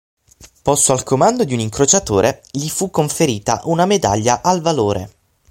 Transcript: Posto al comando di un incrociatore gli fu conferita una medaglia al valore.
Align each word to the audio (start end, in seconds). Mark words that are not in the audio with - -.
Posto 0.63 0.93
al 0.93 1.03
comando 1.03 1.43
di 1.43 1.53
un 1.53 1.59
incrociatore 1.59 2.41
gli 2.49 2.69
fu 2.69 2.89
conferita 2.89 3.61
una 3.65 3.85
medaglia 3.85 4.41
al 4.41 4.59
valore. 4.59 5.11